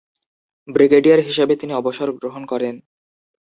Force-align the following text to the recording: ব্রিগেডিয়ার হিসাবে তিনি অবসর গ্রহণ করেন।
ব্রিগেডিয়ার 0.67 1.21
হিসাবে 1.27 1.53
তিনি 1.55 1.73
অবসর 1.73 2.07
গ্রহণ 2.19 2.43
করেন। 2.51 2.75